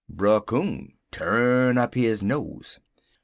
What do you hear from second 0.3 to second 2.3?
Coon tu'n up his